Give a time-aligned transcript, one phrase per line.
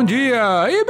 [0.00, 0.82] bom dia e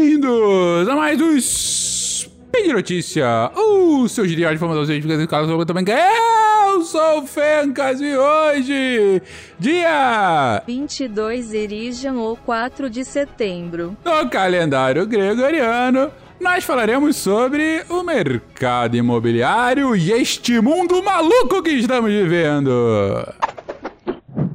[0.00, 5.84] bem-vindos a mais um Speed Notícia, o seu diário de informação científica de Carlos também
[5.84, 9.20] que eu sou o Fencas e hoje,
[9.58, 13.94] dia 22 Irijan ou 4 de setembro.
[14.02, 22.10] No calendário gregoriano, nós falaremos sobre o mercado imobiliário e este mundo maluco que estamos
[22.10, 22.72] vivendo.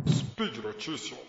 [0.10, 1.24] Speed Notícias.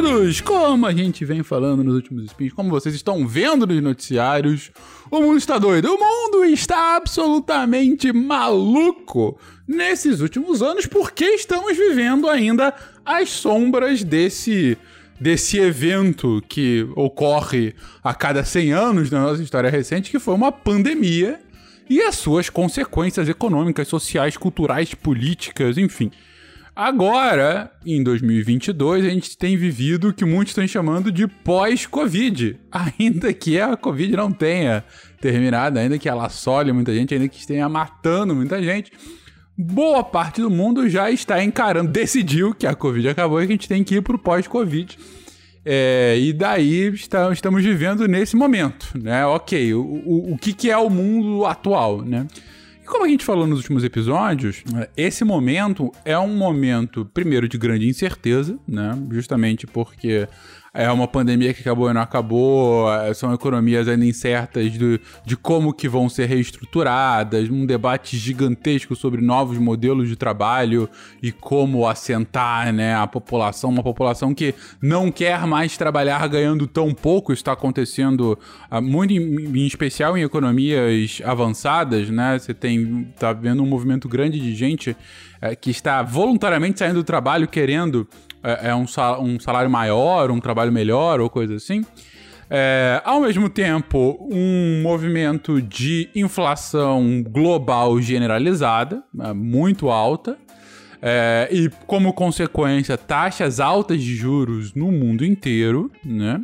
[0.00, 4.70] Queridos, como a gente vem falando nos últimos spins, como vocês estão vendo nos noticiários,
[5.10, 5.92] o mundo está doido.
[5.92, 12.74] O mundo está absolutamente maluco nesses últimos anos porque estamos vivendo ainda
[13.04, 14.78] as sombras desse
[15.20, 20.50] desse evento que ocorre a cada 100 anos na nossa história recente, que foi uma
[20.50, 21.38] pandemia
[21.90, 26.10] e as suas consequências econômicas, sociais, culturais, políticas, enfim.
[26.82, 32.58] Agora, em 2022, a gente tem vivido o que muitos estão chamando de pós-Covid.
[32.98, 34.82] Ainda que a Covid não tenha
[35.20, 38.92] terminado, ainda que ela assole muita gente, ainda que esteja matando muita gente,
[39.58, 43.56] boa parte do mundo já está encarando, decidiu que a Covid acabou e que a
[43.56, 44.96] gente tem que ir para o pós-Covid.
[45.62, 49.26] É, e daí está, estamos vivendo nesse momento, né?
[49.26, 52.26] Ok, o, o, o que, que é o mundo atual, né?
[52.90, 54.62] Como a gente falou nos últimos episódios,
[54.96, 58.98] esse momento é um momento, primeiro, de grande incerteza, né?
[59.10, 60.28] Justamente porque
[60.72, 65.36] é uma pandemia que acabou e não acabou, é, são economias ainda incertas de, de
[65.36, 70.88] como que vão ser reestruturadas, um debate gigantesco sobre novos modelos de trabalho
[71.22, 76.94] e como assentar né, a população, uma população que não quer mais trabalhar ganhando tão
[76.94, 78.38] pouco, está acontecendo
[78.70, 82.38] uh, muito em, em, especial em economias avançadas, né?
[82.38, 84.96] Você tem, tá vendo um movimento grande de gente uh,
[85.60, 88.06] que está voluntariamente saindo do trabalho querendo
[88.42, 88.86] é, é um,
[89.20, 91.84] um salário maior, um trabalho melhor ou coisa assim.
[92.52, 100.36] É, ao mesmo tempo, um movimento de inflação global generalizada, é, muito alta,
[101.00, 106.40] é, e como consequência, taxas altas de juros no mundo inteiro, né?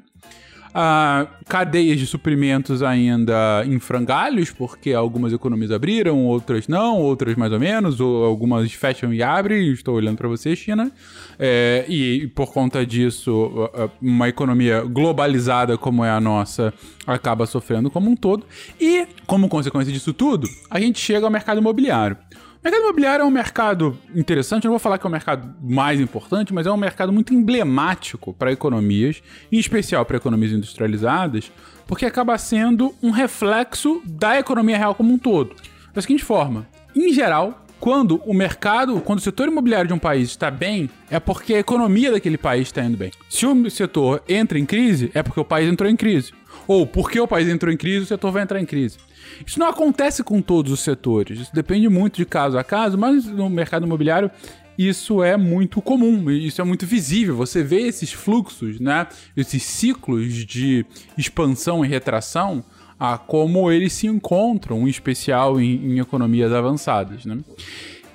[0.78, 7.50] Ah, cadeias de suprimentos ainda em frangalhos, porque algumas economias abriram, outras não, outras mais
[7.50, 9.72] ou menos, ou algumas fecham e abrem.
[9.72, 10.92] Estou olhando para você, China.
[11.38, 13.70] É, e por conta disso,
[14.02, 16.74] uma economia globalizada como é a nossa
[17.06, 18.44] acaba sofrendo como um todo.
[18.78, 22.18] E, como consequência disso tudo, a gente chega ao mercado imobiliário.
[22.66, 25.54] O mercado imobiliário é um mercado interessante, eu não vou falar que é o mercado
[25.62, 29.22] mais importante, mas é um mercado muito emblemático para economias,
[29.52, 31.52] em especial para economias industrializadas,
[31.86, 35.54] porque acaba sendo um reflexo da economia real como um todo.
[35.94, 40.30] Da seguinte forma, em geral, quando o mercado, quando o setor imobiliário de um país
[40.30, 43.12] está bem, é porque a economia daquele país está indo bem.
[43.30, 46.32] Se o setor entra em crise, é porque o país entrou em crise.
[46.66, 48.98] Ou porque o país entrou em crise, o setor vai entrar em crise.
[49.46, 53.24] Isso não acontece com todos os setores, isso depende muito de caso a caso, mas
[53.26, 54.30] no mercado imobiliário
[54.78, 57.34] isso é muito comum, isso é muito visível.
[57.36, 59.06] Você vê esses fluxos, né?
[59.34, 60.84] Esses ciclos de
[61.16, 62.62] expansão e retração,
[62.98, 67.38] a como eles se encontram, em especial em, em economias avançadas, né?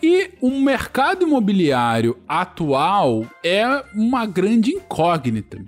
[0.03, 5.63] E o mercado imobiliário atual é uma grande incógnita.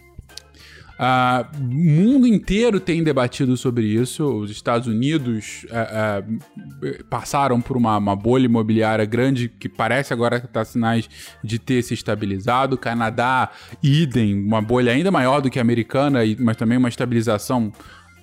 [0.93, 4.25] Uh, o mundo inteiro tem debatido sobre isso.
[4.25, 10.39] Os Estados Unidos uh, uh, passaram por uma, uma, bolha imobiliária grande que parece agora
[10.39, 11.09] que está sinais
[11.43, 12.77] de ter se estabilizado.
[12.77, 13.49] Canadá,
[13.81, 17.71] idem, uma bolha ainda maior do que a americana, mas também uma estabilização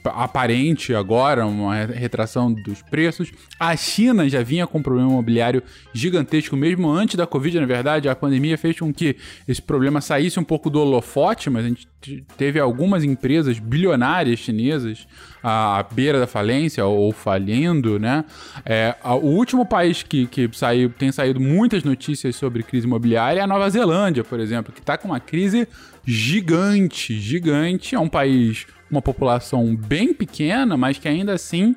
[0.05, 3.33] aparente agora, uma retração dos preços.
[3.59, 5.63] A China já vinha com um problema imobiliário
[5.93, 8.09] gigantesco, mesmo antes da Covid, na verdade.
[8.09, 9.17] A pandemia fez com que
[9.47, 11.89] esse problema saísse um pouco do holofote, mas a gente
[12.37, 15.07] teve algumas empresas bilionárias chinesas
[15.43, 18.25] à beira da falência ou falindo, né?
[18.65, 23.43] É, o último país que, que saiu, tem saído muitas notícias sobre crise imobiliária é
[23.43, 25.69] a Nova Zelândia, por exemplo, que está com uma crise
[26.05, 27.95] gigante, gigante.
[27.95, 31.75] É um país uma população bem pequena, mas que ainda assim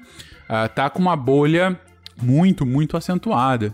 [0.65, 1.79] está ah, com uma bolha
[2.21, 3.73] muito, muito acentuada.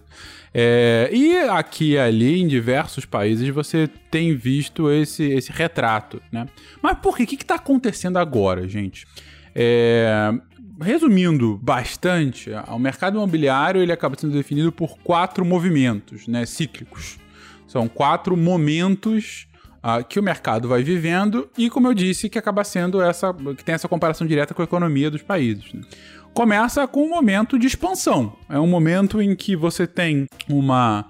[0.54, 6.48] É, e aqui e ali, em diversos países, você tem visto esse, esse retrato, né?
[6.82, 7.24] Mas por quê?
[7.24, 9.06] O que está acontecendo agora, gente?
[9.54, 10.34] É,
[10.82, 17.20] resumindo bastante, o mercado imobiliário ele acaba sendo definido por quatro movimentos né, cíclicos.
[17.68, 19.48] São quatro momentos
[19.84, 23.34] uh, que o mercado vai vivendo e, como eu disse, que acaba sendo essa.
[23.56, 25.74] que tem essa comparação direta com a economia dos países.
[25.74, 25.82] Né?
[26.34, 28.36] Começa com um momento de expansão.
[28.50, 31.06] É um momento em que você tem uma,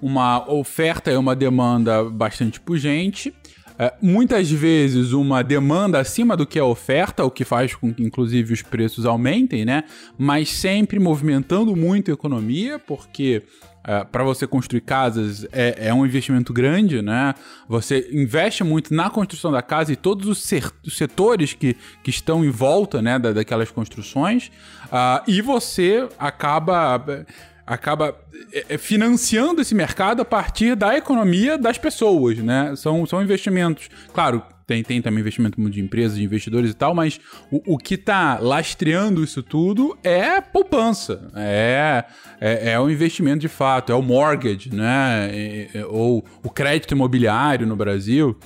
[0.00, 3.34] uma oferta e uma demanda bastante pujante.
[3.78, 8.02] É, muitas vezes uma demanda acima do que a oferta, o que faz com que
[8.02, 9.84] inclusive os preços aumentem, né?
[10.16, 13.42] Mas sempre movimentando muito a economia, porque
[13.84, 17.34] é, para você construir casas é, é, um investimento grande, né?
[17.68, 20.50] Você investe muito na construção da casa e todos os,
[20.86, 24.48] os setores que, que estão em volta né, da, daquelas construções.
[24.86, 27.24] Uh, e você acaba
[27.66, 28.16] acaba
[28.52, 32.74] é, financiando esse mercado a partir da economia das pessoas, né?
[32.76, 37.20] São, são investimentos, claro, tem, tem também investimento de empresas, de investidores e tal, mas
[37.50, 42.04] o, o que está lastreando isso tudo é poupança, é,
[42.40, 45.30] é, é o investimento de fato, é o mortgage, né?
[45.32, 48.36] É, é, ou o crédito imobiliário no Brasil.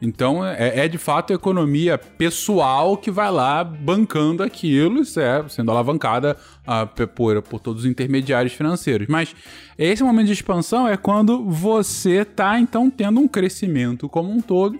[0.00, 5.70] Então é, é, de fato a economia pessoal que vai lá bancando aquilo, é, sendo
[5.70, 6.36] alavancada
[6.66, 9.06] uh, por, por todos os intermediários financeiros.
[9.08, 9.34] Mas
[9.78, 14.78] esse momento de expansão é quando você está então tendo um crescimento como um todo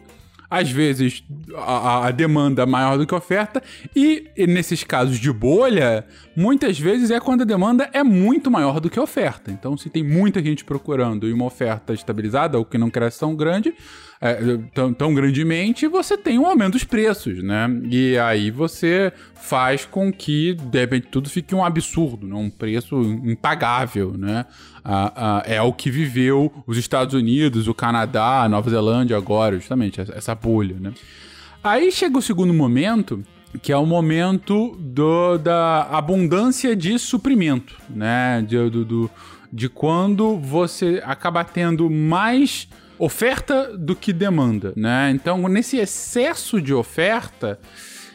[0.55, 1.25] às vezes
[1.57, 3.61] a, a, demanda maior do que a oferta,
[3.95, 6.07] e, e nesses casos de bolha,
[6.37, 9.51] muitas vezes é quando a demanda é muito maior do que a oferta.
[9.51, 13.35] Então, se tem muita gente procurando e uma oferta estabilizada, ou que não cresce tão
[13.35, 13.75] grande,
[14.27, 17.69] é, tão, tão, grandemente, você tem um aumento dos preços, né?
[17.91, 22.35] E aí você faz com que, de repente, tudo fique um absurdo, né?
[22.35, 24.47] um preço impagável, né?
[24.83, 29.57] Ah, ah, é o que viveu os Estados Unidos, o Canadá, a Nova Zelândia agora,
[29.57, 30.95] justamente, essa bolha, né?
[31.63, 33.23] Aí chega o segundo momento,
[33.61, 38.41] que é o momento do, da abundância de suprimento, né?
[38.41, 39.11] De, do, do,
[39.53, 42.67] de quando você acaba tendo mais
[43.05, 45.11] oferta do que demanda, né?
[45.15, 47.59] Então, nesse excesso de oferta,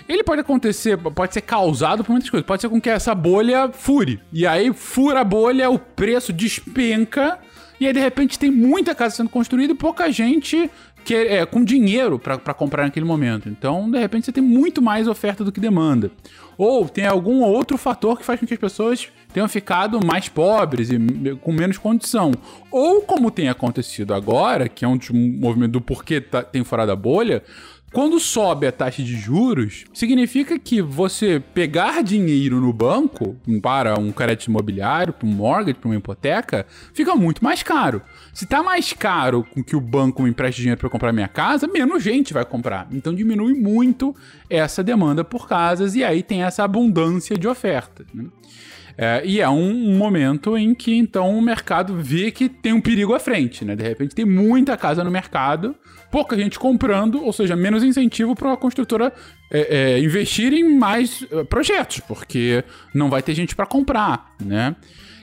[0.07, 2.45] ele pode acontecer, pode ser causado por muitas coisas.
[2.45, 4.19] Pode ser com que essa bolha fure.
[4.33, 7.37] E aí, fura a bolha, o preço despenca.
[7.79, 10.69] E aí, de repente, tem muita casa sendo construída e pouca gente
[11.05, 13.47] que é, com dinheiro para comprar naquele momento.
[13.47, 16.11] Então, de repente, você tem muito mais oferta do que demanda.
[16.57, 20.89] Ou tem algum outro fator que faz com que as pessoas tenham ficado mais pobres
[20.89, 20.99] e
[21.41, 22.31] com menos condição.
[22.71, 26.91] Ou como tem acontecido agora, que é um dos movimentos do porquê tá, tem furado
[26.91, 27.43] a bolha,
[27.91, 34.11] quando sobe a taxa de juros, significa que você pegar dinheiro no banco para um
[34.11, 38.03] crédito imobiliário, para um mortgage, para uma hipoteca, fica muito mais caro.
[38.31, 41.67] Se tá mais caro com que o banco me empreste dinheiro para comprar minha casa,
[41.67, 42.87] menos gente vai comprar.
[42.91, 44.15] Então diminui muito
[44.47, 48.05] essa demanda por casas e aí tem essa abundância de oferta.
[48.13, 48.25] Né?
[49.01, 53.13] É, e é um, momento em que então o mercado vê que tem um perigo
[53.13, 53.73] à frente, né?
[53.73, 55.73] De repente tem muita casa no mercado,
[56.11, 59.13] pouca gente comprando, ou seja, menos incentivo para a construtora
[59.49, 62.61] é, é, investir em mais uh, projetos, porque
[62.93, 64.75] não vai ter gente para comprar, né?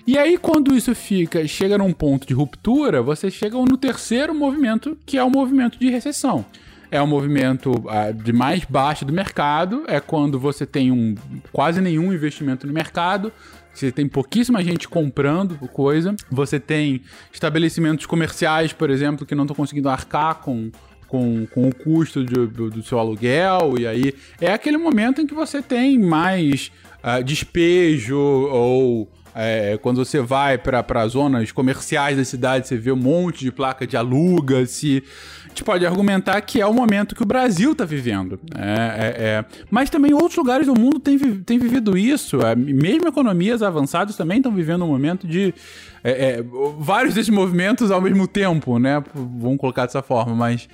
[0.06, 4.96] E aí, quando isso fica, chega num ponto de ruptura, você chega no terceiro movimento,
[5.04, 6.46] que é o movimento de recessão
[6.90, 11.14] é o movimento uh, de mais baixo do mercado, é quando você tem um,
[11.52, 13.32] quase nenhum investimento no mercado,
[13.78, 17.02] você tem pouquíssima gente comprando coisa, você tem
[17.32, 20.70] estabelecimentos comerciais, por exemplo, que não estão conseguindo arcar com,
[21.06, 25.26] com, com o custo de, do, do, seu aluguel, e aí é aquele momento em
[25.26, 26.70] que você tem mais
[27.04, 32.96] uh, despejo ou é, quando você vai para zonas comerciais da cidade, você vê um
[32.96, 35.04] monte de placa de aluga-se.
[35.44, 38.40] A gente pode argumentar que é o momento que o Brasil está vivendo.
[38.54, 42.40] É, é, é, Mas também outros lugares do mundo têm, vivido isso.
[42.40, 45.54] É, mesmo economias avançadas também estão vivendo um momento de.
[46.02, 46.42] É,
[46.78, 49.04] vários desses movimentos ao mesmo tempo, né?
[49.14, 50.66] Vamos colocar dessa forma, mas.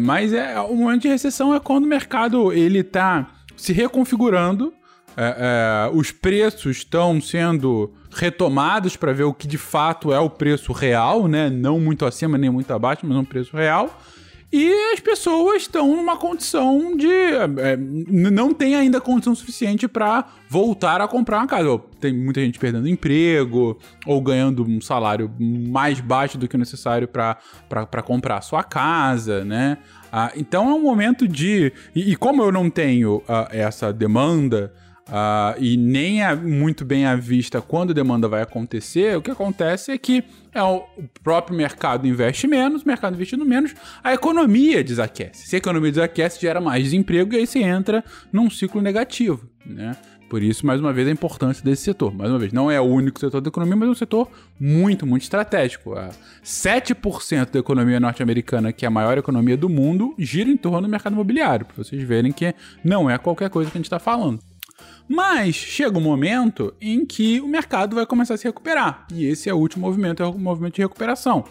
[0.00, 4.72] mas é, o momento de recessão é quando o mercado ele está se reconfigurando
[5.16, 10.28] é, é, os preços estão sendo retomados para ver o que de fato é o
[10.28, 11.48] preço real, né?
[11.48, 13.98] Não muito acima nem muito abaixo, mas um preço real.
[14.52, 17.08] E as pessoas estão numa condição de.
[17.08, 21.80] É, não tem ainda condição suficiente para voltar a comprar uma casa.
[22.00, 27.08] Tem muita gente perdendo emprego, ou ganhando um salário mais baixo do que o necessário
[27.08, 29.78] para comprar a sua casa, né?
[30.12, 31.72] Ah, então é um momento de.
[31.94, 34.72] E, e como eu não tenho ah, essa demanda
[35.08, 39.30] Uh, e nem é muito bem à vista quando a demanda vai acontecer, o que
[39.30, 40.84] acontece é que é o
[41.22, 43.72] próprio mercado investe menos, o mercado investindo menos,
[44.02, 45.46] a economia desaquece.
[45.46, 49.48] Se a economia desaquece, gera mais desemprego e aí você entra num ciclo negativo.
[49.64, 49.96] Né?
[50.28, 52.12] Por isso, mais uma vez, a importância desse setor.
[52.12, 55.06] Mais uma vez, não é o único setor da economia, mas é um setor muito,
[55.06, 55.94] muito estratégico.
[56.44, 60.88] 7% da economia norte-americana, que é a maior economia do mundo, gira em torno do
[60.88, 64.40] mercado imobiliário, para vocês verem que não é qualquer coisa que a gente está falando.
[65.08, 69.06] Mas chega um momento em que o mercado vai começar a se recuperar.
[69.12, 71.44] E esse é o último movimento, é o movimento de recuperação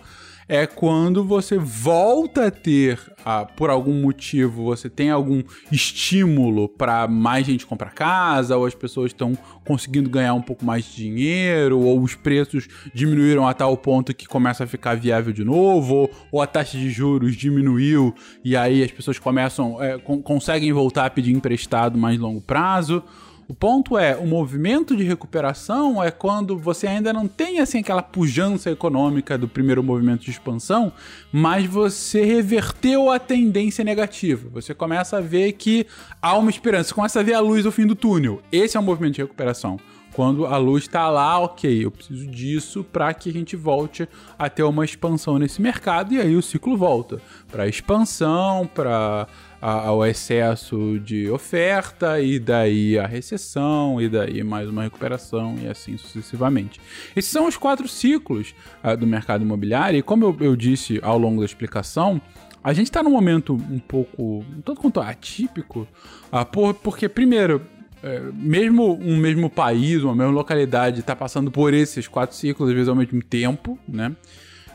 [0.48, 7.08] é quando você volta a ter, ah, por algum motivo, você tem algum estímulo para
[7.08, 9.36] mais gente comprar casa, ou as pessoas estão
[9.66, 14.28] conseguindo ganhar um pouco mais de dinheiro, ou os preços diminuíram a tal ponto que
[14.28, 18.84] começa a ficar viável de novo, ou, ou a taxa de juros diminuiu e aí
[18.84, 23.04] as pessoas começam, é, conseguem voltar a pedir emprestado mais longo prazo.
[23.48, 28.02] O ponto é, o movimento de recuperação é quando você ainda não tem assim aquela
[28.02, 30.92] pujança econômica do primeiro movimento de expansão,
[31.32, 34.50] mas você reverteu a tendência negativa.
[34.52, 35.86] Você começa a ver que
[36.20, 38.42] há uma esperança, você começa a ver a luz ao fim do túnel.
[38.52, 39.80] Esse é um movimento de recuperação
[40.16, 44.08] quando a luz está lá, ok, eu preciso disso para que a gente volte
[44.40, 47.22] a ter uma expansão nesse mercado e aí o ciclo volta
[47.52, 49.28] para expansão, para
[49.68, 55.98] ao excesso de oferta, e daí a recessão, e daí mais uma recuperação, e assim
[55.98, 56.80] sucessivamente.
[57.16, 58.54] Esses são os quatro ciclos
[58.84, 62.22] uh, do mercado imobiliário, e como eu, eu disse ao longo da explicação,
[62.64, 65.88] a gente está num momento um pouco, um tanto quanto atípico,
[66.32, 67.62] uh, por, porque, primeiro,
[68.04, 72.76] é, mesmo um mesmo país, uma mesma localidade está passando por esses quatro ciclos, às
[72.76, 74.16] vezes ao mesmo tempo, né?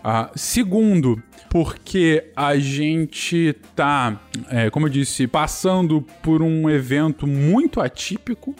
[0.00, 7.80] Uh, segundo, porque a gente tá, é, como eu disse, passando por um evento muito
[7.80, 8.54] atípico,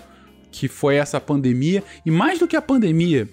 [0.51, 3.29] que foi essa pandemia, e mais do que a pandemia,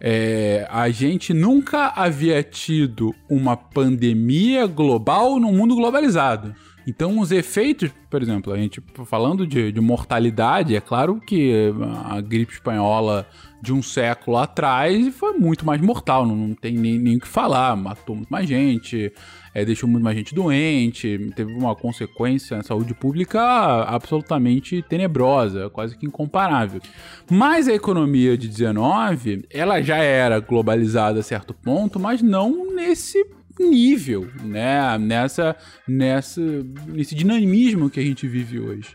[0.00, 6.54] é, a gente nunca havia tido uma pandemia global no mundo globalizado.
[6.86, 11.72] Então, os efeitos, por exemplo, a gente falando de, de mortalidade, é claro que
[12.04, 13.26] a gripe espanhola
[13.64, 17.26] de um século atrás foi muito mais mortal, não, não tem nem, nem o que
[17.26, 19.10] falar, matou muito mais gente,
[19.54, 23.40] é, deixou muito mais gente doente, teve uma consequência na saúde pública
[23.84, 26.82] absolutamente tenebrosa, quase que incomparável.
[27.30, 33.24] Mas a economia de 19, ela já era globalizada a certo ponto, mas não nesse
[33.58, 34.98] nível, né?
[34.98, 35.56] Nessa,
[35.86, 36.40] nessa,
[36.86, 38.94] nesse dinamismo que a gente vive hoje.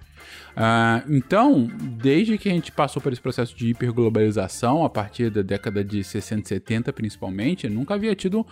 [0.51, 1.69] Uh, então,
[2.01, 6.03] desde que a gente passou por esse processo de hiperglobalização, a partir da década de
[6.03, 8.45] 60 e 70 principalmente, nunca havia tido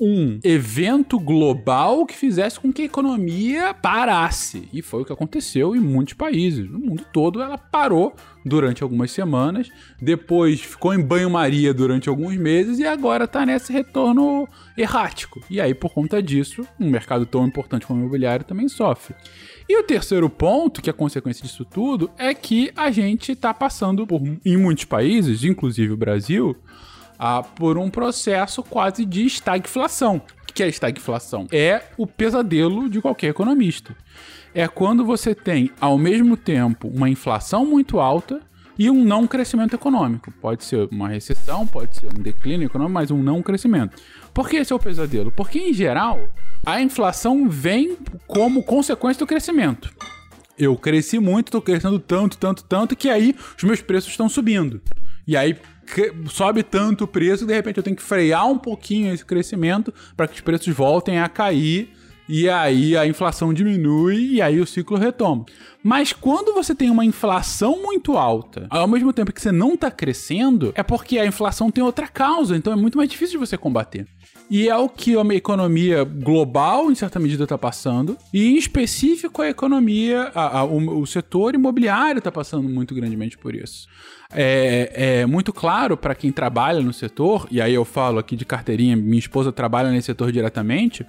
[0.00, 4.68] um evento global que fizesse com que a economia parasse.
[4.72, 6.68] E foi o que aconteceu em muitos países.
[6.68, 9.70] No mundo todo ela parou durante algumas semanas,
[10.00, 15.40] depois ficou em banho-maria durante alguns meses e agora está nesse retorno errático.
[15.48, 19.14] E aí, por conta disso, um mercado tão importante como o imobiliário também sofre.
[19.68, 24.06] E o terceiro ponto, que é consequência disso tudo, é que a gente está passando
[24.06, 26.54] por, em muitos países, inclusive o Brasil,
[27.18, 30.20] ah, por um processo quase de estagflação.
[30.42, 31.46] O que é estagflação?
[31.50, 33.96] É o pesadelo de qualquer economista.
[34.54, 38.40] É quando você tem, ao mesmo tempo, uma inflação muito alta
[38.78, 40.32] e um não crescimento econômico.
[40.40, 43.96] Pode ser uma recessão, pode ser um declínio econômico, mas um não crescimento.
[44.32, 45.30] Por que esse é o pesadelo?
[45.30, 46.28] Porque, em geral,
[46.64, 49.92] a inflação vem como consequência do crescimento.
[50.58, 54.80] Eu cresci muito, estou crescendo tanto, tanto, tanto, que aí os meus preços estão subindo.
[55.26, 55.56] E aí
[56.28, 60.26] sobe tanto o preço, de repente eu tenho que frear um pouquinho esse crescimento para
[60.26, 61.93] que os preços voltem a cair
[62.28, 65.44] e aí a inflação diminui e aí o ciclo retoma.
[65.82, 69.90] Mas quando você tem uma inflação muito alta, ao mesmo tempo que você não está
[69.90, 73.58] crescendo, é porque a inflação tem outra causa, então é muito mais difícil de você
[73.58, 74.06] combater.
[74.50, 78.16] E é o que a economia global, em certa medida, está passando.
[78.32, 83.38] E em específico a economia, a, a, o, o setor imobiliário está passando muito grandemente
[83.38, 83.86] por isso.
[84.32, 88.44] É, é muito claro para quem trabalha no setor, e aí eu falo aqui de
[88.44, 91.06] carteirinha, minha esposa trabalha nesse setor diretamente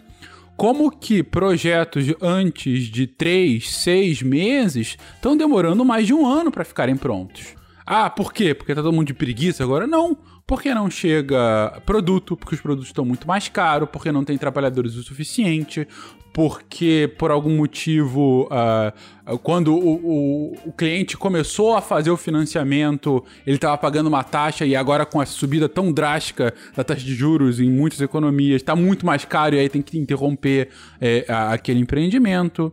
[0.56, 6.64] como que projetos antes de três, seis meses estão demorando mais de um ano para
[6.64, 7.56] ficarem prontos.
[7.86, 8.54] Ah, por quê?
[8.54, 9.86] Porque tá todo mundo de preguiça agora?
[9.86, 10.18] Não.
[10.48, 14.96] Porque não chega produto, porque os produtos estão muito mais caros, porque não tem trabalhadores
[14.96, 15.88] o suficiente,
[16.36, 23.24] porque por algum motivo, uh, quando o, o, o, cliente começou a fazer o financiamento,
[23.48, 27.16] ele estava pagando uma taxa e agora com a subida tão drástica da taxa de
[27.16, 30.68] juros em muitas economias, está muito mais caro e aí tem que interromper
[31.00, 32.70] é, aquele empreendimento.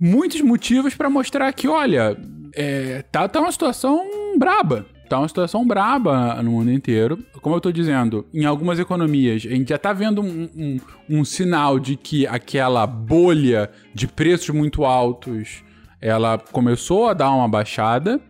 [0.00, 2.16] Muitos motivos para mostrar que, olha,
[2.56, 4.02] é, tá, tá uma situação
[4.36, 7.18] braba tá uma situação braba no mundo inteiro.
[7.40, 11.24] Como eu tô dizendo, em algumas economias, a gente já tá vendo um, um, um
[11.24, 15.62] sinal de que aquela bolha de preços muito altos,
[16.00, 18.20] ela começou a dar uma baixada.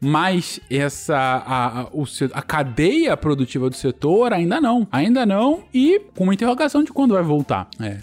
[0.00, 1.88] mas essa a, a,
[2.32, 4.86] a cadeia produtiva do setor ainda não.
[4.90, 7.68] Ainda não e com uma interrogação de quando vai voltar.
[7.80, 7.98] É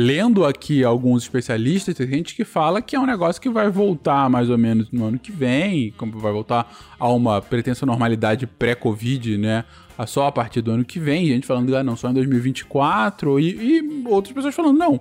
[0.00, 4.30] lendo aqui alguns especialistas, tem gente que fala que é um negócio que vai voltar
[4.30, 9.36] mais ou menos no ano que vem, como vai voltar a uma pretensa normalidade pré-Covid,
[9.36, 9.64] né?
[10.06, 13.78] Só a partir do ano que vem, gente falando, ah, não, só em 2024, e,
[13.78, 15.00] e outras pessoas falando, não,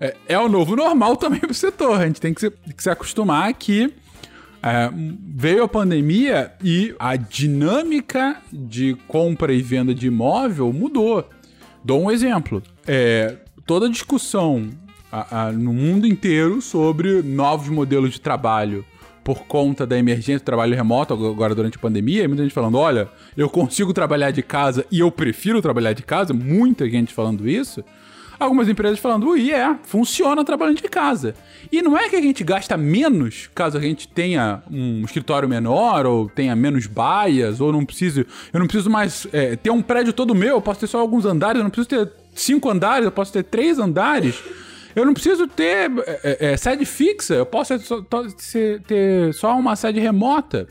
[0.00, 2.90] é, é, o novo normal também pro setor, a gente tem que se, que se
[2.90, 3.94] acostumar que
[4.60, 4.90] é,
[5.36, 11.28] veio a pandemia e a dinâmica de compra e venda de imóvel mudou.
[11.84, 12.60] Dou um exemplo.
[12.84, 14.70] É, toda a discussão
[15.10, 18.84] a, a, no mundo inteiro sobre novos modelos de trabalho
[19.22, 23.08] por conta da emergência do trabalho remoto agora durante a pandemia, muita gente falando, olha,
[23.36, 27.84] eu consigo trabalhar de casa e eu prefiro trabalhar de casa, muita gente falando isso.
[28.40, 31.32] Algumas empresas falando, ui, é, funciona trabalhando de casa.
[31.70, 36.06] E não é que a gente gasta menos caso a gente tenha um escritório menor,
[36.06, 38.26] ou tenha menos baias, ou não preciso.
[38.52, 41.24] Eu não preciso mais é, ter um prédio todo meu, eu posso ter só alguns
[41.24, 44.42] andares, eu não preciso ter cinco andares, eu posso ter três andares.
[44.94, 49.74] Eu não preciso ter é, é, é sede fixa, eu posso ter, ter só uma
[49.74, 50.68] sede remota.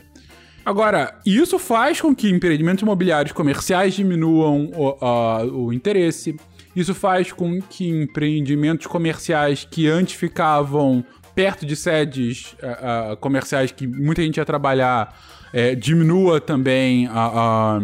[0.64, 6.36] Agora, isso faz com que empreendimentos imobiliários comerciais diminuam o, a, o interesse.
[6.74, 11.04] Isso faz com que empreendimentos comerciais que antes ficavam
[11.34, 15.14] perto de sedes uh, uh, comerciais que muita gente ia trabalhar
[15.52, 17.78] é, diminua também a,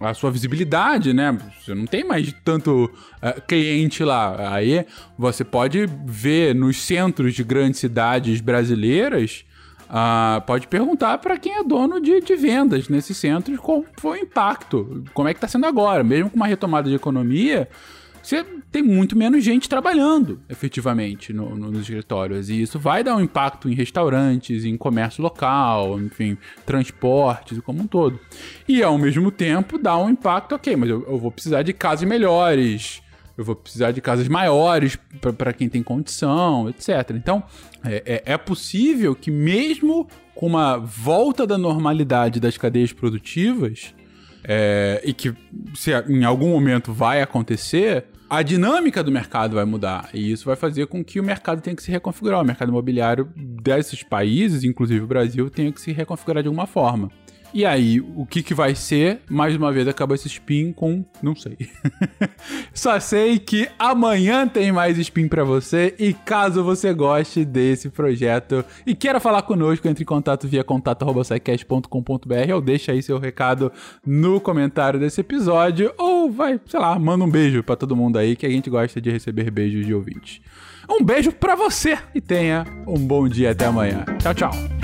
[0.00, 1.36] a, a, sua visibilidade, né?
[1.58, 4.54] Você não tem mais tanto uh, cliente lá.
[4.54, 4.84] Aí
[5.16, 9.44] você pode ver nos centros de grandes cidades brasileiras.
[9.84, 14.22] Uh, pode perguntar para quem é dono de, de vendas nesses centros qual foi o
[14.22, 16.04] impacto, como é que está sendo agora.
[16.04, 17.68] Mesmo com uma retomada de economia,
[18.24, 22.48] você tem muito menos gente trabalhando efetivamente no, no, nos escritórios.
[22.48, 27.86] E isso vai dar um impacto em restaurantes, em comércio local, enfim, transportes como um
[27.86, 28.18] todo.
[28.66, 32.08] E ao mesmo tempo dá um impacto, ok, mas eu, eu vou precisar de casas
[32.08, 33.02] melhores,
[33.36, 34.96] eu vou precisar de casas maiores
[35.36, 37.10] para quem tem condição, etc.
[37.14, 37.42] Então,
[37.84, 43.94] é, é, é, possível que, mesmo com uma volta da normalidade das cadeias produtivas,
[44.44, 45.34] é, e que
[45.74, 50.10] se em algum momento vai acontecer, a dinâmica do mercado vai mudar.
[50.14, 52.40] E isso vai fazer com que o mercado tenha que se reconfigurar.
[52.40, 57.10] O mercado imobiliário desses países, inclusive o Brasil, tenha que se reconfigurar de alguma forma.
[57.54, 59.20] E aí, o que, que vai ser?
[59.30, 61.04] Mais uma vez, acabou esse spin com.
[61.22, 61.56] Não sei.
[62.74, 65.94] Só sei que amanhã tem mais spin para você.
[65.96, 72.52] E caso você goste desse projeto e queira falar conosco, entre em contato via contato.com.br
[72.52, 73.70] ou deixa aí seu recado
[74.04, 75.94] no comentário desse episódio.
[75.96, 79.00] Ou vai, sei lá, manda um beijo para todo mundo aí que a gente gosta
[79.00, 80.40] de receber beijos de ouvintes.
[80.90, 84.04] Um beijo para você e tenha um bom dia até amanhã.
[84.18, 84.83] Tchau, tchau.